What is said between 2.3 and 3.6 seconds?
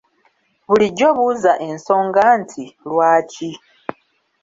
nti; lwaki?